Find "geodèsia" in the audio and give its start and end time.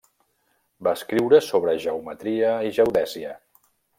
2.79-3.37